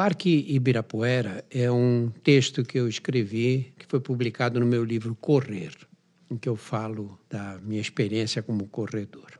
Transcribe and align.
Parque 0.00 0.46
Ibirapuera 0.48 1.44
é 1.50 1.70
um 1.70 2.10
texto 2.24 2.64
que 2.64 2.78
eu 2.78 2.88
escrevi, 2.88 3.74
que 3.78 3.84
foi 3.86 4.00
publicado 4.00 4.58
no 4.58 4.64
meu 4.64 4.82
livro 4.82 5.14
Correr, 5.14 5.74
em 6.30 6.38
que 6.38 6.48
eu 6.48 6.56
falo 6.56 7.20
da 7.28 7.58
minha 7.62 7.82
experiência 7.82 8.42
como 8.42 8.66
corredor. 8.66 9.38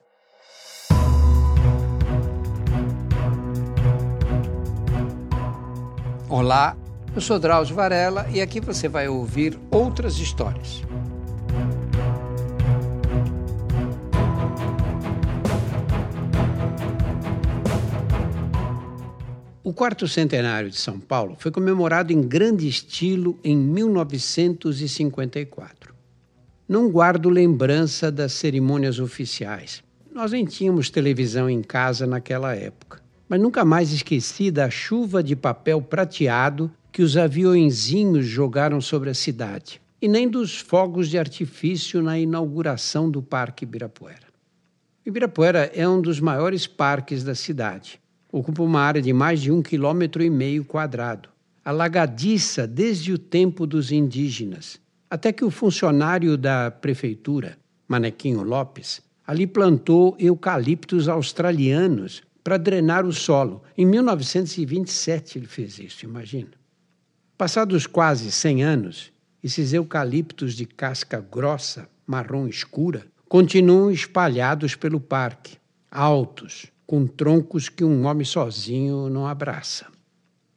Olá, 6.29 6.77
eu 7.15 7.23
sou 7.23 7.39
Drauzio 7.39 7.75
Varela 7.75 8.29
e 8.31 8.43
aqui 8.43 8.61
você 8.61 8.87
vai 8.87 9.09
ouvir 9.09 9.59
outras 9.71 10.19
histórias. 10.19 10.83
O 19.71 19.73
quarto 19.73 20.09
centenário 20.09 20.69
de 20.69 20.77
São 20.77 20.99
Paulo 20.99 21.37
foi 21.39 21.53
comemorado 21.53 22.13
em 22.13 22.21
grande 22.21 22.67
estilo 22.67 23.39
em 23.45 23.57
1954. 23.57 25.95
Não 26.69 26.91
guardo 26.91 27.29
lembrança 27.29 28.11
das 28.11 28.33
cerimônias 28.33 28.99
oficiais. 28.99 29.81
Nós 30.13 30.33
nem 30.33 30.45
tínhamos 30.45 30.91
televisão 30.91 31.49
em 31.49 31.63
casa 31.63 32.05
naquela 32.05 32.53
época. 32.53 33.01
Mas 33.29 33.41
nunca 33.41 33.65
mais 33.65 33.93
esqueci 33.93 34.51
da 34.51 34.69
chuva 34.69 35.23
de 35.23 35.37
papel 35.37 35.81
prateado 35.81 36.69
que 36.91 37.01
os 37.01 37.17
aviõezinhos 37.17 38.27
jogaram 38.27 38.81
sobre 38.81 39.11
a 39.11 39.15
cidade, 39.15 39.81
e 40.03 40.09
nem 40.09 40.29
dos 40.29 40.59
fogos 40.59 41.09
de 41.09 41.17
artifício 41.17 42.03
na 42.03 42.19
inauguração 42.19 43.09
do 43.09 43.23
Parque 43.23 43.63
Ibirapuera. 43.63 44.27
Ibirapuera 45.07 45.71
é 45.73 45.89
um 45.89 46.03
dos 46.03 46.19
maiores 46.19 46.67
parques 46.67 47.23
da 47.23 47.37
cidade 47.37 48.01
Ocupa 48.33 48.63
uma 48.63 48.81
área 48.81 49.03
de 49.03 49.13
mais 49.13 49.41
de 49.41 49.51
um 49.51 49.61
quilômetro 49.61 50.23
e 50.23 50.31
meio 50.31 50.65
quadrado, 50.65 51.29
alagadiça 51.65 52.67
desde 52.67 53.13
o 53.13 53.19
tempo 53.19 53.67
dos 53.67 53.91
indígenas, 53.91 54.81
até 55.11 55.33
que 55.33 55.45
o 55.45 55.51
funcionário 55.51 56.37
da 56.39 56.71
prefeitura, 56.71 57.59
Manequinho 57.89 58.43
Lopes, 58.43 59.03
ali 59.27 59.47
plantou 59.47 60.17
eucaliptos 60.19 61.09
australianos 61.09 62.23
para 62.45 62.57
drenar 62.57 63.05
o 63.05 63.13
solo. 63.13 63.63
Em 63.77 63.85
1927 63.85 65.39
ele 65.39 65.47
fez 65.47 65.79
isso, 65.79 66.05
imagina. 66.05 66.51
Passados 67.37 67.87
quase 67.87 68.31
100 68.31 68.63
anos, 68.63 69.13
esses 69.43 69.73
eucaliptos 69.73 70.55
de 70.55 70.67
casca 70.67 71.21
grossa, 71.21 71.89
marrom 72.07 72.47
escura, 72.47 73.07
continuam 73.29 73.91
espalhados 73.91 74.77
pelo 74.77 75.01
parque, 75.01 75.57
altos, 75.91 76.67
com 76.91 77.07
troncos 77.07 77.69
que 77.69 77.85
um 77.85 78.05
homem 78.05 78.25
sozinho 78.25 79.09
não 79.09 79.25
abraça. 79.25 79.87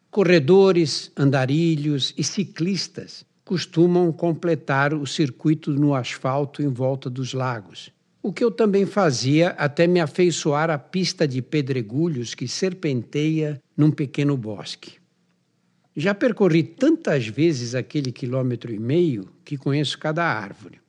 Corredores, 0.09 1.11
andarilhos 1.15 2.11
e 2.17 2.23
ciclistas 2.23 3.23
costumam 3.45 4.11
completar 4.11 4.95
o 4.95 5.05
circuito 5.05 5.69
no 5.69 5.93
asfalto 5.93 6.63
em 6.63 6.69
volta 6.69 7.07
dos 7.07 7.35
lagos, 7.35 7.91
o 8.19 8.33
que 8.33 8.43
eu 8.43 8.49
também 8.49 8.83
fazia 8.83 9.49
até 9.49 9.85
me 9.85 9.99
afeiçoar 9.99 10.71
à 10.71 10.79
pista 10.79 11.27
de 11.27 11.39
pedregulhos 11.39 12.33
que 12.33 12.47
serpenteia 12.47 13.61
num 13.77 13.91
pequeno 13.91 14.35
bosque. 14.35 14.93
Já 15.95 16.15
percorri 16.15 16.63
tantas 16.63 17.27
vezes 17.27 17.75
aquele 17.75 18.11
quilômetro 18.11 18.73
e 18.73 18.79
meio 18.79 19.29
que 19.45 19.55
conheço 19.55 19.99
cada 19.99 20.25
árvore. 20.25 20.82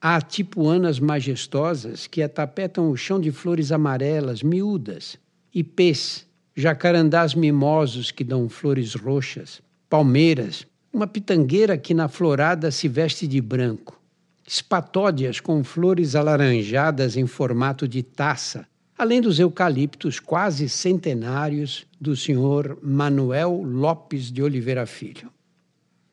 Há 0.00 0.20
tipuanas 0.20 1.00
majestosas 1.00 2.06
que 2.06 2.22
atapetam 2.22 2.88
o 2.88 2.96
chão 2.96 3.20
de 3.20 3.32
flores 3.32 3.72
amarelas, 3.72 4.44
miúdas, 4.44 5.18
ipês, 5.52 6.24
jacarandás 6.54 7.34
mimosos 7.34 8.12
que 8.12 8.22
dão 8.22 8.48
flores 8.48 8.94
roxas, 8.94 9.60
palmeiras, 9.90 10.64
uma 10.92 11.08
pitangueira 11.08 11.76
que 11.76 11.94
na 11.94 12.06
florada 12.06 12.70
se 12.70 12.86
veste 12.86 13.26
de 13.26 13.40
branco, 13.40 14.00
espatódias 14.46 15.40
com 15.40 15.64
flores 15.64 16.14
alaranjadas 16.14 17.16
em 17.16 17.26
formato 17.26 17.88
de 17.88 18.04
taça, 18.04 18.68
além 18.96 19.20
dos 19.20 19.40
eucaliptos 19.40 20.20
quase 20.20 20.68
centenários 20.68 21.86
do 22.00 22.14
senhor 22.14 22.78
Manuel 22.80 23.62
Lopes 23.62 24.30
de 24.30 24.44
Oliveira 24.44 24.86
Filho. 24.86 25.28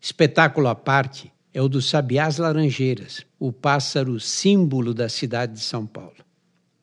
Espetáculo 0.01 0.67
à 0.67 0.75
parte, 0.75 1.31
é 1.55 1.61
o 1.61 1.69
dos 1.69 1.89
sabiás 1.89 2.37
laranjeiras, 2.37 3.25
o 3.39 3.49
pássaro 3.49 4.19
símbolo 4.19 4.93
da 4.93 5.07
cidade 5.07 5.53
de 5.53 5.61
São 5.61 5.87
Paulo. 5.87 6.17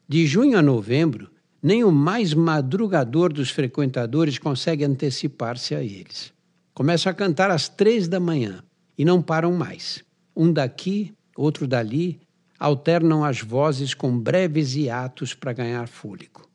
De 0.09 0.27
junho 0.27 0.57
a 0.57 0.63
novembro, 0.63 1.31
nem 1.63 1.85
o 1.85 1.93
mais 1.93 2.33
madrugador 2.33 3.31
dos 3.31 3.51
frequentadores 3.51 4.39
consegue 4.39 4.83
antecipar-se 4.83 5.75
a 5.75 5.83
eles. 5.83 6.33
Começam 6.73 7.13
a 7.13 7.15
cantar 7.15 7.51
às 7.51 7.69
três 7.69 8.09
da 8.09 8.19
manhã 8.19 8.65
e 8.97 9.05
não 9.05 9.21
param 9.21 9.53
mais. 9.53 10.03
Um 10.35 10.51
daqui, 10.51 11.13
outro 11.37 11.67
dali, 11.67 12.19
alternam 12.59 13.23
as 13.23 13.43
vozes 13.43 13.93
com 13.93 14.19
breves 14.19 14.75
hiatos 14.75 15.35
para 15.35 15.53
ganhar 15.53 15.87
fôlego. 15.87 16.49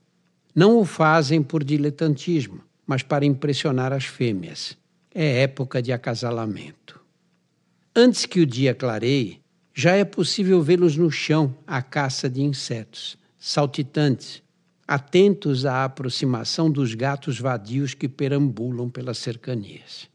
Não 0.56 0.80
o 0.80 0.86
fazem 0.86 1.44
por 1.44 1.64
diletantismo, 1.64 2.62
mas 2.84 3.04
para 3.04 3.24
impressionar 3.24 3.94
as 3.94 4.06
fêmeas. 4.06 4.76
É 5.14 5.44
época 5.44 5.84
de 5.84 5.94
acasalamento. 5.94 7.00
Antes 8.00 8.28
que 8.28 8.40
o 8.40 8.46
dia 8.46 8.76
clareie, 8.76 9.42
já 9.74 9.96
é 9.96 10.06
possível 10.06 10.62
vê-los 10.62 10.96
no 10.96 11.10
chão 11.10 11.56
à 11.66 11.82
caça 11.82 12.30
de 12.30 12.44
insetos, 12.44 13.18
saltitantes, 13.40 14.44
atentos 14.88 15.66
à 15.66 15.84
aproximação 15.84 16.70
dos 16.70 16.94
gatos 16.94 17.40
vadios 17.40 17.96
que 17.96 18.08
perambulam 18.08 18.88
pelas 18.88 19.18
cercanias. 19.18 20.08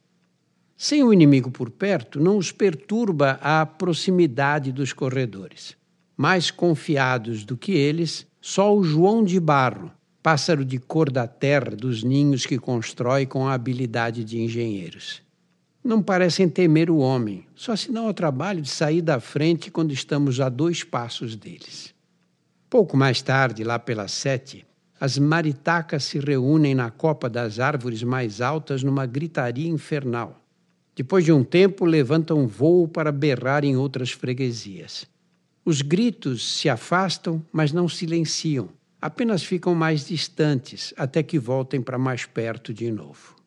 Sem 0.76 1.03
o 1.03 1.12
inimigo 1.12 1.50
por 1.50 1.71
perto, 1.71 2.21
não 2.21 2.38
os 2.38 2.53
perturba 2.53 3.32
a 3.42 3.66
proximidade 3.66 4.71
dos 4.71 4.92
corredores. 4.92 5.76
Mais 6.16 6.53
confiados 6.53 7.44
do 7.44 7.56
que 7.56 7.72
eles, 7.72 8.25
só 8.41 8.72
o 8.72 8.84
João 8.84 9.25
de 9.25 9.41
Barro, 9.41 9.91
pássaro 10.22 10.65
de 10.65 10.78
cor 10.78 11.10
da 11.10 11.26
terra 11.26 11.75
dos 11.75 12.04
ninhos 12.04 12.47
que 12.47 12.60
constrói 12.60 13.26
com 13.26 13.48
a 13.48 13.54
habilidade 13.54 14.22
de 14.22 14.41
engenheiros 14.41 15.22
não 15.84 16.00
parecem 16.00 16.48
temer 16.48 16.88
o 16.91 16.98
homem, 16.98 17.44
só 17.56 17.75
se 17.75 17.91
dão 17.91 18.06
ao 18.06 18.15
trabalho 18.15 18.62
de 18.62 18.69
sair 18.69 19.03
da 19.03 19.19
frente 19.19 19.70
quando 19.70 19.93
estamos 19.93 20.41
a 20.41 20.48
dois 20.48 20.84
passos 20.84 21.34
deles. 21.34 21.93
Pouco 22.70 22.97
mais 22.97 23.20
tarde, 23.20 23.65
lá 23.65 23.78
pelas 23.78 24.12
sete, 24.12 24.65
as 25.00 25.19
maritacas 25.19 26.04
se 26.04 26.21
reúnem 26.21 26.75
na 26.75 26.91
copa 26.91 27.28
das 27.28 27.59
árvores 27.59 28.04
mais 28.04 28.41
altas 28.41 28.84
numa 28.84 29.04
gritaria 29.06 29.69
infernal. 29.69 30.41
Depois 30.94 31.25
de 31.25 31.32
um 31.32 31.42
tempo, 31.42 31.84
levantam 31.84 32.47
voo 32.47 32.87
para 32.87 33.10
berrar 33.10 33.65
em 33.65 33.76
outras 33.76 34.12
freguesias. 34.12 35.06
Os 35.65 35.82
gritos 35.82 36.59
se 36.59 36.69
afastam, 36.69 37.44
mas 37.53 37.72
não 37.72 37.88
silenciam, 37.88 38.69
apenas 39.00 39.42
ficam 39.42 39.75
mais 39.75 40.06
distantes 40.06 40.94
até 40.97 41.22
que 41.22 41.38
voltem 41.38 41.82
para 41.82 41.98
mais 41.98 42.25
perto 42.25 42.72
de 42.72 42.91
novo 42.91 43.41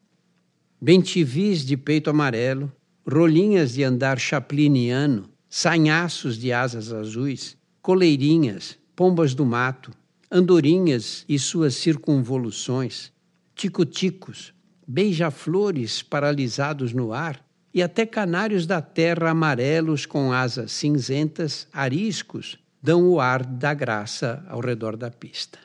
bentivis 0.81 1.65
de 1.65 1.77
peito 1.77 2.09
amarelo, 2.09 2.71
rolinhas 3.07 3.73
de 3.73 3.83
andar 3.83 4.19
chapliniano, 4.19 5.29
sanhaços 5.49 6.37
de 6.37 6.51
asas 6.51 6.91
azuis, 6.91 7.57
coleirinhas, 7.81 8.77
pombas 8.95 9.33
do 9.33 9.45
mato, 9.45 9.91
andorinhas 10.31 11.23
e 11.29 11.37
suas 11.37 11.75
circunvoluções, 11.75 13.11
ticoticos, 13.53 14.53
beija-flores 14.87 16.01
paralisados 16.01 16.93
no 16.93 17.13
ar 17.13 17.43
e 17.73 17.81
até 17.81 18.05
canários 18.05 18.65
da 18.65 18.81
terra 18.81 19.29
amarelos 19.29 20.05
com 20.05 20.31
asas 20.31 20.71
cinzentas, 20.71 21.67
ariscos, 21.73 22.57
dão 22.81 23.09
o 23.09 23.19
ar 23.19 23.45
da 23.45 23.73
graça 23.73 24.45
ao 24.47 24.59
redor 24.59 24.95
da 24.95 25.11
pista. 25.11 25.59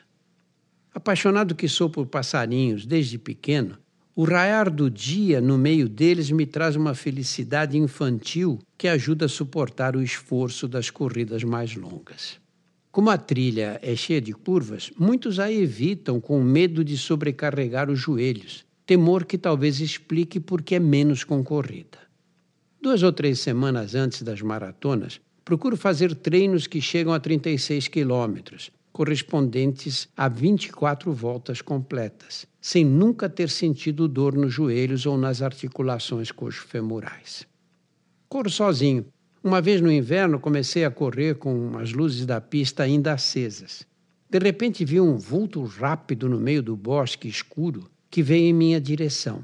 Apaixonado 0.93 1.55
que 1.55 1.69
sou 1.69 1.89
por 1.89 2.05
passarinhos 2.07 2.85
desde 2.85 3.17
pequeno, 3.17 3.77
o 4.15 4.23
raiar 4.23 4.69
do 4.69 4.89
dia 4.89 5.39
no 5.39 5.57
meio 5.57 5.87
deles 5.87 6.29
me 6.31 6.45
traz 6.45 6.75
uma 6.75 6.93
felicidade 6.93 7.77
infantil 7.77 8.59
que 8.77 8.87
ajuda 8.87 9.25
a 9.25 9.29
suportar 9.29 9.95
o 9.95 10.01
esforço 10.01 10.67
das 10.67 10.89
corridas 10.89 11.43
mais 11.43 11.75
longas. 11.75 12.39
Como 12.91 13.09
a 13.09 13.17
trilha 13.17 13.79
é 13.81 13.95
cheia 13.95 14.19
de 14.19 14.33
curvas, 14.33 14.91
muitos 14.99 15.39
a 15.39 15.49
evitam 15.49 16.19
com 16.19 16.43
medo 16.43 16.83
de 16.83 16.97
sobrecarregar 16.97 17.89
os 17.89 17.99
joelhos, 17.99 18.65
temor 18.85 19.23
que 19.23 19.37
talvez 19.37 19.79
explique 19.79 20.41
por 20.41 20.61
que 20.61 20.75
é 20.75 20.79
menos 20.79 21.23
concorrida. 21.23 21.99
Duas 22.81 23.01
ou 23.01 23.13
três 23.13 23.39
semanas 23.39 23.95
antes 23.95 24.23
das 24.23 24.41
maratonas, 24.41 25.21
procuro 25.45 25.77
fazer 25.77 26.13
treinos 26.13 26.67
que 26.67 26.81
chegam 26.81 27.13
a 27.13 27.19
36 27.19 27.87
quilômetros, 27.87 28.71
correspondentes 28.91 30.07
a 30.15 30.27
24 30.27 31.11
voltas 31.13 31.61
completas, 31.61 32.45
sem 32.59 32.83
nunca 32.83 33.29
ter 33.29 33.49
sentido 33.49 34.07
dor 34.07 34.35
nos 34.35 34.53
joelhos 34.53 35.05
ou 35.05 35.17
nas 35.17 35.41
articulações 35.41 36.31
coxofemorais. 36.31 37.47
Corro 38.27 38.49
sozinho. 38.49 39.05
Uma 39.43 39.61
vez 39.61 39.81
no 39.81 39.91
inverno 39.91 40.39
comecei 40.39 40.85
a 40.85 40.91
correr 40.91 41.35
com 41.35 41.77
as 41.77 41.93
luzes 41.93 42.25
da 42.25 42.39
pista 42.39 42.83
ainda 42.83 43.13
acesas. 43.13 43.85
De 44.29 44.39
repente 44.39 44.85
vi 44.85 45.01
um 45.01 45.17
vulto 45.17 45.63
rápido 45.63 46.29
no 46.29 46.39
meio 46.39 46.61
do 46.61 46.75
bosque 46.75 47.27
escuro 47.27 47.89
que 48.09 48.21
veio 48.21 48.45
em 48.45 48.53
minha 48.53 48.79
direção. 48.79 49.43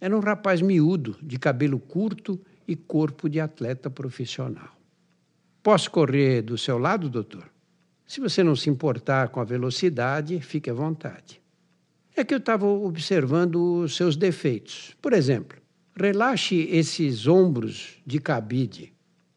Era 0.00 0.16
um 0.16 0.20
rapaz 0.20 0.62
miúdo, 0.62 1.16
de 1.22 1.38
cabelo 1.38 1.78
curto 1.78 2.40
e 2.66 2.74
corpo 2.74 3.28
de 3.28 3.40
atleta 3.40 3.90
profissional. 3.90 4.70
Posso 5.62 5.90
correr 5.90 6.42
do 6.42 6.58
seu 6.58 6.78
lado, 6.78 7.08
doutor? 7.08 7.53
Se 8.06 8.20
você 8.20 8.42
não 8.42 8.54
se 8.54 8.68
importar 8.68 9.28
com 9.28 9.40
a 9.40 9.44
velocidade, 9.44 10.40
fique 10.40 10.68
à 10.68 10.74
vontade. 10.74 11.40
É 12.14 12.22
que 12.22 12.34
eu 12.34 12.38
estava 12.38 12.66
observando 12.66 13.80
os 13.80 13.96
seus 13.96 14.16
defeitos. 14.16 14.94
Por 15.00 15.12
exemplo, 15.12 15.58
relaxe 15.96 16.68
esses 16.70 17.26
ombros 17.26 17.98
de 18.06 18.20
cabide. 18.20 18.92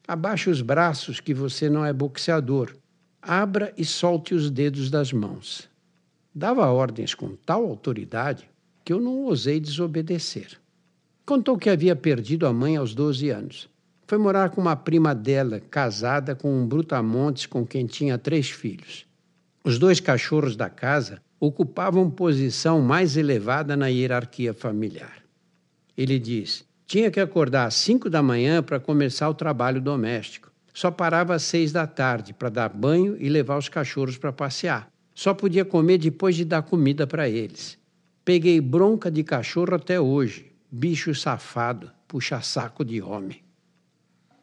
Abaixe 0.07 0.49
os 0.49 0.61
braços, 0.61 1.19
que 1.19 1.33
você 1.33 1.69
não 1.69 1.83
é 1.83 1.91
boxeador. 1.91 2.75
Abra 3.21 3.73
e 3.77 3.83
solte 3.83 4.35
os 4.35 4.51
dedos 4.51 4.89
das 4.89 5.11
mãos. 5.11 5.69
Dava 6.33 6.67
ordens 6.67 7.15
com 7.15 7.35
tal 7.35 7.65
autoridade 7.65 8.49
que 8.85 8.93
eu 8.93 9.01
não 9.01 9.23
ousei 9.23 9.59
desobedecer. 9.59 10.59
Contou 11.25 11.57
que 11.57 11.69
havia 11.69 11.95
perdido 11.95 12.45
a 12.45 12.53
mãe 12.53 12.77
aos 12.77 12.93
12 12.93 13.29
anos. 13.29 13.69
Foi 14.07 14.17
morar 14.17 14.51
com 14.51 14.61
uma 14.61 14.75
prima 14.75 15.13
dela, 15.13 15.59
casada 15.59 16.33
com 16.33 16.49
um 16.49 16.65
brutamontes 16.65 17.45
com 17.45 17.67
quem 17.67 17.85
tinha 17.85 18.17
três 18.17 18.49
filhos. 18.49 19.05
Os 19.65 19.77
dois 19.77 19.99
cachorros 19.99 20.55
da 20.55 20.69
casa 20.69 21.21
ocupavam 21.37 22.09
posição 22.09 22.79
mais 22.81 23.17
elevada 23.17 23.75
na 23.75 23.87
hierarquia 23.87 24.53
familiar. 24.53 25.21
Ele 25.97 26.17
diz: 26.17 26.65
tinha 26.85 27.11
que 27.11 27.19
acordar 27.19 27.65
às 27.65 27.73
cinco 27.73 28.09
da 28.09 28.23
manhã 28.23 28.63
para 28.63 28.79
começar 28.79 29.27
o 29.27 29.33
trabalho 29.33 29.81
doméstico. 29.81 30.49
Só 30.73 30.89
parava 30.89 31.35
às 31.35 31.43
seis 31.43 31.73
da 31.73 31.85
tarde 31.85 32.33
para 32.33 32.47
dar 32.47 32.69
banho 32.69 33.17
e 33.19 33.27
levar 33.27 33.57
os 33.57 33.67
cachorros 33.67 34.17
para 34.17 34.31
passear. 34.31 34.87
Só 35.13 35.33
podia 35.33 35.65
comer 35.65 35.97
depois 35.97 36.33
de 36.33 36.45
dar 36.45 36.61
comida 36.61 37.05
para 37.05 37.27
eles. 37.27 37.77
Peguei 38.23 38.61
bronca 38.61 39.11
de 39.11 39.21
cachorro 39.21 39.75
até 39.75 39.99
hoje. 39.99 40.49
Bicho 40.71 41.13
safado, 41.13 41.91
puxa-saco 42.07 42.85
de 42.85 43.01
homem. 43.01 43.46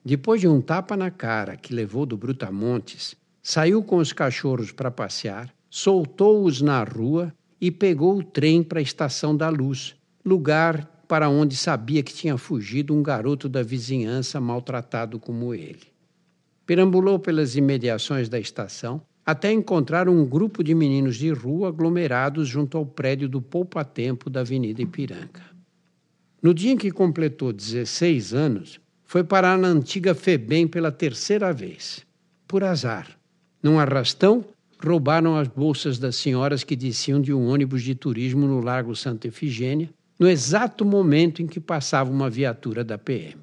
Depois 0.05 0.41
de 0.41 0.47
um 0.47 0.61
tapa 0.61 0.97
na 0.97 1.11
cara 1.11 1.57
que 1.57 1.75
levou 1.75 2.05
do 2.05 2.17
Brutamontes, 2.17 3.17
saiu 3.43 3.83
com 3.83 3.97
os 3.97 4.13
cachorros 4.13 4.71
para 4.71 4.91
passear, 4.91 5.49
soltou-os 5.71 6.61
na 6.61 6.85
rua 6.85 7.33
e 7.59 7.71
pegou 7.71 8.19
o 8.19 8.23
trem 8.23 8.63
para 8.63 8.81
a 8.81 8.83
Estação 8.83 9.35
da 9.35 9.49
Luz, 9.49 9.97
lugar 10.23 10.85
para 11.09 11.31
onde 11.31 11.57
sabia 11.57 12.03
que 12.03 12.13
tinha 12.13 12.37
fugido 12.37 12.95
um 12.95 13.03
garoto 13.03 13.49
da 13.49 13.63
vizinhança 13.63 14.39
maltratado 14.41 15.19
como 15.19 15.55
ele. 15.55 15.95
Perambulou 16.67 17.19
pelas 17.19 17.57
imediações 17.57 18.29
da 18.29 18.39
estação 18.39 19.01
até 19.25 19.51
encontrar 19.51 20.07
um 20.07 20.25
grupo 20.25 20.63
de 20.63 20.75
meninos 20.75 21.17
de 21.17 21.31
rua 21.31 21.69
aglomerados 21.69 22.47
junto 22.47 22.77
ao 22.77 22.85
prédio 22.85 23.27
do 23.27 23.41
Poupa 23.41 23.83
Tempo 23.85 24.29
da 24.29 24.41
Avenida 24.41 24.83
Ipiranga. 24.83 25.43
No 26.43 26.53
dia 26.53 26.73
em 26.73 26.77
que 26.77 26.91
completou 26.91 27.55
16 27.55 28.35
anos, 28.35 28.81
foi 29.05 29.23
parar 29.23 29.59
na 29.59 29.69
antiga 29.69 30.15
FEBEM 30.15 30.67
pela 30.67 30.91
terceira 30.91 31.53
vez. 31.53 32.05
Por 32.49 32.65
azar. 32.65 33.09
Num 33.63 33.79
arrastão, 33.79 34.45
roubaram 34.83 35.37
as 35.37 35.49
bolsas 35.49 35.99
das 35.99 36.17
senhoras 36.17 36.65
que 36.65 36.77
desciam 36.77 37.21
de 37.21 37.33
um 37.33 37.49
ônibus 37.49 37.83
de 37.83 37.95
turismo 37.95 38.47
no 38.47 38.61
Largo 38.61 38.95
Santa 38.95 39.29
Efigênia, 39.29 39.91
no 40.19 40.29
exato 40.29 40.85
momento 40.85 41.43
em 41.43 41.47
que 41.47 41.61
passava 41.61 42.11
uma 42.11 42.31
viatura 42.31 42.85
da 42.85 42.97
PM. 42.97 43.41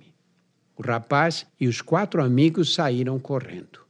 O 0.77 0.81
rapaz 0.81 1.45
e 1.59 1.67
os 1.67 1.81
quatro 1.81 2.23
amigos 2.23 2.73
saíram 2.73 3.19
correndo. 3.19 3.81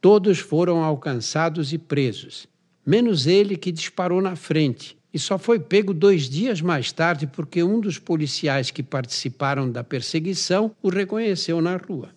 Todos 0.00 0.38
foram 0.38 0.82
alcançados 0.82 1.72
e 1.72 1.78
presos, 1.78 2.46
menos 2.84 3.26
ele 3.26 3.56
que 3.56 3.72
disparou 3.72 4.20
na 4.20 4.36
frente 4.36 4.97
e 5.12 5.18
só 5.18 5.38
foi 5.38 5.58
pego 5.58 5.94
dois 5.94 6.28
dias 6.28 6.60
mais 6.60 6.92
tarde 6.92 7.26
porque 7.26 7.62
um 7.62 7.80
dos 7.80 7.98
policiais 7.98 8.70
que 8.70 8.82
participaram 8.82 9.70
da 9.70 9.82
perseguição 9.82 10.74
o 10.82 10.88
reconheceu 10.88 11.60
na 11.60 11.76
rua. 11.76 12.10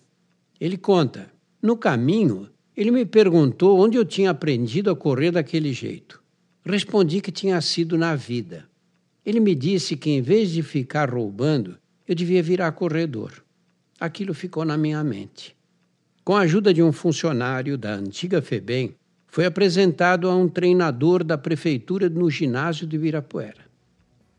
Ele 0.60 0.76
conta: 0.76 1.30
no 1.60 1.76
caminho, 1.76 2.48
ele 2.76 2.90
me 2.90 3.04
perguntou 3.04 3.78
onde 3.78 3.96
eu 3.96 4.04
tinha 4.04 4.30
aprendido 4.30 4.90
a 4.90 4.96
correr 4.96 5.30
daquele 5.30 5.72
jeito. 5.72 6.22
Respondi 6.64 7.20
que 7.20 7.32
tinha 7.32 7.60
sido 7.60 7.98
na 7.98 8.14
vida. 8.14 8.68
Ele 9.24 9.40
me 9.40 9.54
disse 9.54 9.96
que, 9.96 10.10
em 10.10 10.20
vez 10.20 10.50
de 10.50 10.62
ficar 10.62 11.10
roubando, 11.10 11.76
eu 12.06 12.14
devia 12.14 12.42
virar 12.42 12.72
corredor. 12.72 13.32
Aquilo 13.98 14.34
ficou 14.34 14.64
na 14.64 14.76
minha 14.76 15.02
mente. 15.02 15.56
Com 16.24 16.36
a 16.36 16.40
ajuda 16.40 16.72
de 16.72 16.82
um 16.82 16.92
funcionário 16.92 17.76
da 17.76 17.94
antiga 17.94 18.40
FEBEM, 18.40 18.94
foi 19.32 19.46
apresentado 19.46 20.28
a 20.28 20.36
um 20.36 20.46
treinador 20.46 21.24
da 21.24 21.38
prefeitura 21.38 22.06
no 22.10 22.30
ginásio 22.30 22.86
de 22.86 22.98
Virapuera. 22.98 23.64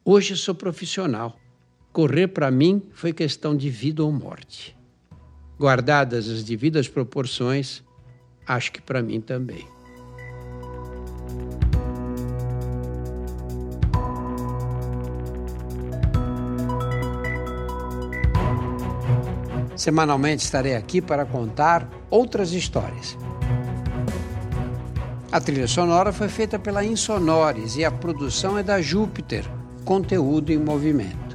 Hoje 0.06 0.38
sou 0.38 0.54
profissional. 0.54 1.36
Correr 1.92 2.28
para 2.28 2.52
mim 2.52 2.80
foi 2.92 3.12
questão 3.12 3.58
de 3.58 3.72
vida 3.72 4.04
ou 4.04 4.12
morte. 4.12 4.78
Guardadas 5.60 6.30
as 6.30 6.44
devidas 6.44 6.88
proporções, 6.88 7.84
acho 8.46 8.72
que 8.72 8.80
para 8.84 9.02
mim 9.02 9.20
também. 9.20 9.66
Semanalmente 19.76 20.44
estarei 20.44 20.76
aqui 20.76 21.02
para 21.02 21.26
contar 21.26 21.90
outras 22.12 22.52
histórias. 22.52 23.18
A 25.34 25.42
trilha 25.42 25.68
sonora 25.68 26.14
foi 26.14 26.30
feita 26.30 26.60
pela 26.60 26.86
Insonores 26.86 27.76
e 27.76 27.84
a 27.84 27.90
produção 27.90 28.56
é 28.56 28.62
da 28.62 28.80
Júpiter, 28.80 29.44
conteúdo 29.84 30.52
em 30.52 30.60
movimento. 30.60 31.33